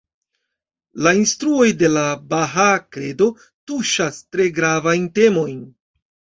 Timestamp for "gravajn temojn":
4.59-5.65